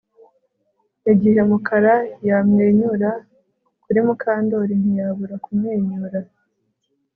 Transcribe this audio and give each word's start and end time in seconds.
Igihe 1.11 1.39
Mukara 1.49 1.95
yamwenyura 2.27 3.11
kuri 3.83 3.99
Mukandoli 4.05 4.73
ntiyabura 4.81 5.35
kumwenyura 5.43 6.19